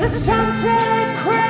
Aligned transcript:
The 0.00 0.08
sunset 0.08 1.18
cracks. 1.18 1.49